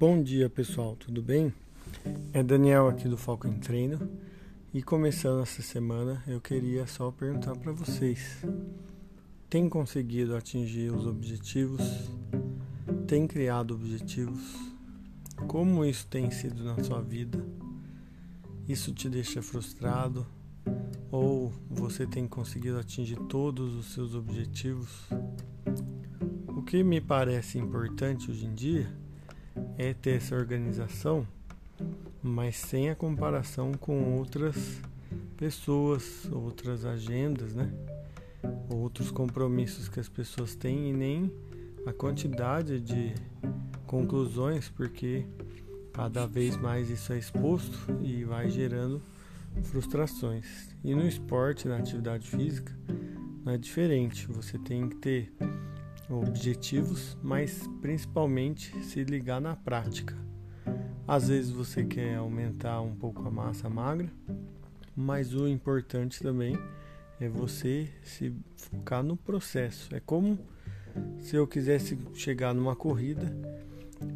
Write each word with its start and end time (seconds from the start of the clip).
Bom 0.00 0.22
dia 0.22 0.48
pessoal, 0.48 0.94
tudo 0.94 1.20
bem? 1.20 1.52
É 2.32 2.40
Daniel 2.40 2.86
aqui 2.86 3.08
do 3.08 3.16
Foco 3.16 3.48
em 3.48 3.58
Treino 3.58 4.08
e 4.72 4.80
começando 4.80 5.42
essa 5.42 5.60
semana 5.60 6.22
eu 6.24 6.40
queria 6.40 6.86
só 6.86 7.10
perguntar 7.10 7.56
para 7.56 7.72
vocês: 7.72 8.46
tem 9.50 9.68
conseguido 9.68 10.36
atingir 10.36 10.92
os 10.92 11.04
objetivos? 11.04 11.82
Tem 13.08 13.26
criado 13.26 13.74
objetivos? 13.74 14.54
Como 15.48 15.84
isso 15.84 16.06
tem 16.06 16.30
sido 16.30 16.62
na 16.62 16.80
sua 16.84 17.02
vida? 17.02 17.44
Isso 18.68 18.94
te 18.94 19.08
deixa 19.08 19.42
frustrado? 19.42 20.24
Ou 21.10 21.52
você 21.68 22.06
tem 22.06 22.28
conseguido 22.28 22.78
atingir 22.78 23.16
todos 23.28 23.74
os 23.74 23.86
seus 23.86 24.14
objetivos? 24.14 25.08
O 26.56 26.62
que 26.62 26.84
me 26.84 27.00
parece 27.00 27.58
importante 27.58 28.30
hoje 28.30 28.46
em 28.46 28.54
dia 28.54 29.07
é 29.76 29.94
ter 29.94 30.16
essa 30.16 30.34
organização, 30.34 31.26
mas 32.22 32.56
sem 32.56 32.90
a 32.90 32.94
comparação 32.94 33.72
com 33.72 34.16
outras 34.16 34.80
pessoas, 35.36 36.28
outras 36.32 36.84
agendas, 36.84 37.54
né? 37.54 37.72
Outros 38.68 39.10
compromissos 39.10 39.88
que 39.88 40.00
as 40.00 40.08
pessoas 40.08 40.54
têm 40.54 40.90
e 40.90 40.92
nem 40.92 41.32
a 41.86 41.92
quantidade 41.92 42.80
de 42.80 43.14
conclusões, 43.86 44.68
porque 44.68 45.24
cada 45.92 46.26
vez 46.26 46.56
mais 46.56 46.90
isso 46.90 47.12
é 47.12 47.18
exposto 47.18 47.78
e 48.02 48.24
vai 48.24 48.50
gerando 48.50 49.00
frustrações. 49.62 50.74
E 50.84 50.94
no 50.94 51.06
esporte, 51.06 51.66
na 51.66 51.78
atividade 51.78 52.28
física, 52.28 52.72
não 53.44 53.52
é 53.52 53.58
diferente. 53.58 54.26
Você 54.28 54.58
tem 54.58 54.88
que 54.88 54.96
ter 54.96 55.32
objetivos, 56.08 57.16
mas 57.22 57.68
principalmente 57.80 58.76
se 58.82 59.04
ligar 59.04 59.40
na 59.40 59.54
prática. 59.54 60.16
Às 61.06 61.28
vezes 61.28 61.50
você 61.50 61.84
quer 61.84 62.16
aumentar 62.16 62.80
um 62.80 62.94
pouco 62.94 63.26
a 63.26 63.30
massa 63.30 63.68
magra, 63.68 64.10
mas 64.94 65.34
o 65.34 65.48
importante 65.48 66.20
também 66.20 66.58
é 67.20 67.28
você 67.28 67.88
se 68.02 68.34
focar 68.56 69.02
no 69.02 69.16
processo. 69.16 69.94
É 69.94 70.00
como 70.00 70.38
se 71.20 71.36
eu 71.36 71.46
quisesse 71.46 71.98
chegar 72.14 72.54
numa 72.54 72.76
corrida, 72.76 73.34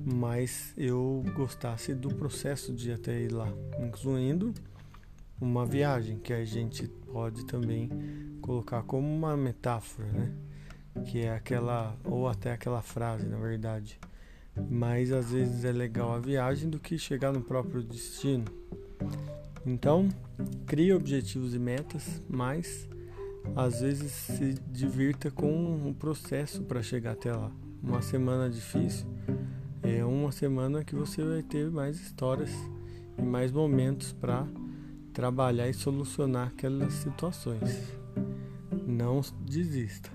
mas 0.05 0.73
eu 0.77 1.25
gostasse 1.35 1.95
do 1.95 2.09
processo 2.15 2.73
de 2.73 2.93
até 2.93 3.21
ir 3.21 3.33
lá, 3.33 3.49
incluindo 3.81 4.53
uma 5.41 5.67
viagem 5.67 6.19
que 6.19 6.33
a 6.33 6.45
gente 6.45 6.87
pode 6.87 7.45
também 7.47 7.89
colocar 8.41 8.83
como 8.83 9.09
uma 9.09 9.37
metáfora, 9.37 10.09
né? 10.13 10.33
Que 11.07 11.21
é 11.21 11.35
aquela 11.35 11.97
ou 12.05 12.29
até 12.29 12.53
aquela 12.53 12.83
frase, 12.83 13.27
na 13.27 13.39
verdade. 13.39 13.99
Mas 14.71 15.13
às 15.13 15.31
vezes 15.31 15.65
é 15.65 15.73
legal 15.73 16.13
a 16.15 16.19
viagem 16.19 16.69
do 16.69 16.79
que 16.79 16.99
chegar 16.99 17.33
no 17.33 17.41
próprio 17.41 17.83
destino. 17.83 18.45
Então, 19.65 20.09
crie 20.67 20.93
objetivos 20.93 21.55
e 21.55 21.59
metas, 21.59 22.23
mas 22.29 22.89
às 23.57 23.81
vezes 23.81 24.13
se 24.13 24.55
divirta 24.71 25.31
com 25.31 25.89
o 25.89 25.95
processo 25.95 26.63
para 26.63 26.83
chegar 26.83 27.13
até 27.13 27.33
lá. 27.33 27.51
Uma 27.83 28.03
semana 28.03 28.49
difícil 28.49 29.07
é 29.83 30.05
uma 30.05 30.31
semana 30.31 30.85
que 30.85 30.95
você 30.95 31.25
vai 31.25 31.43
ter 31.43 31.71
mais 31.71 32.01
histórias 32.01 32.51
e 33.19 33.23
mais 33.23 33.51
momentos 33.51 34.13
para 34.13 34.47
trabalhar 35.13 35.69
e 35.69 35.75
solucionar 35.75 36.49
aquelas 36.49 36.93
situações. 36.95 37.93
Não 38.87 39.21
desista. 39.45 40.11